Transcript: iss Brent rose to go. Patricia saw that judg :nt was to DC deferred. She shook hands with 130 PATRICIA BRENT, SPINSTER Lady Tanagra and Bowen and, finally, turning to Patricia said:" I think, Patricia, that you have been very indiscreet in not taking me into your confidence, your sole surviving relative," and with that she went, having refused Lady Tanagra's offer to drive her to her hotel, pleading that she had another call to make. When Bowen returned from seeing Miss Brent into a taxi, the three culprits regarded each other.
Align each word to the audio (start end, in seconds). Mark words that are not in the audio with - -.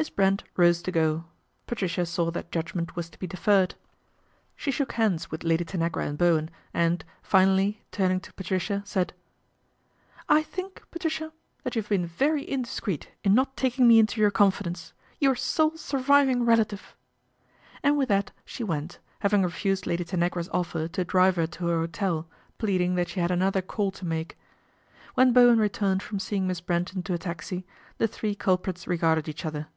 iss 0.00 0.08
Brent 0.08 0.44
rose 0.56 0.80
to 0.80 0.90
go. 0.90 1.26
Patricia 1.66 2.06
saw 2.06 2.30
that 2.30 2.50
judg 2.50 2.74
:nt 2.74 2.96
was 2.96 3.10
to 3.10 3.18
DC 3.18 3.28
deferred. 3.28 3.74
She 4.56 4.70
shook 4.70 4.92
hands 4.92 5.30
with 5.30 5.42
130 5.44 5.76
PATRICIA 5.78 5.90
BRENT, 5.92 5.92
SPINSTER 5.92 6.06
Lady 6.06 6.08
Tanagra 6.08 6.08
and 6.08 6.16
Bowen 6.16 6.50
and, 6.72 7.04
finally, 7.22 7.82
turning 7.92 8.18
to 8.20 8.32
Patricia 8.32 8.82
said:" 8.86 9.12
I 10.38 10.42
think, 10.42 10.82
Patricia, 10.90 11.34
that 11.64 11.76
you 11.76 11.82
have 11.82 11.90
been 11.90 12.06
very 12.06 12.50
indiscreet 12.50 13.08
in 13.22 13.34
not 13.34 13.58
taking 13.58 13.86
me 13.86 13.98
into 13.98 14.22
your 14.22 14.30
confidence, 14.30 14.94
your 15.18 15.34
sole 15.36 15.76
surviving 15.76 16.46
relative," 16.46 16.96
and 17.82 17.98
with 17.98 18.08
that 18.08 18.30
she 18.46 18.64
went, 18.64 19.00
having 19.18 19.42
refused 19.42 19.86
Lady 19.86 20.04
Tanagra's 20.04 20.48
offer 20.48 20.88
to 20.88 21.04
drive 21.04 21.36
her 21.36 21.46
to 21.48 21.66
her 21.66 21.80
hotel, 21.80 22.26
pleading 22.56 22.94
that 22.94 23.08
she 23.10 23.20
had 23.20 23.30
another 23.30 23.60
call 23.60 23.90
to 23.90 24.06
make. 24.06 24.38
When 25.12 25.34
Bowen 25.34 25.58
returned 25.58 26.02
from 26.02 26.18
seeing 26.18 26.46
Miss 26.46 26.62
Brent 26.62 26.94
into 26.94 27.12
a 27.12 27.18
taxi, 27.18 27.66
the 27.98 28.08
three 28.08 28.34
culprits 28.34 28.86
regarded 28.86 29.28
each 29.28 29.44
other. 29.44 29.68